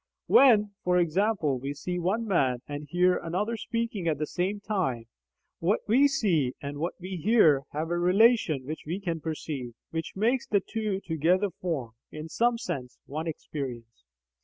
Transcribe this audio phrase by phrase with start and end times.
[0.25, 5.05] When (for example) we see one man and hear another speaking at the same time,
[5.59, 10.15] what we see and what we hear have a relation which we can perceive, which
[10.15, 14.03] makes the two together form, in some sense, one experience.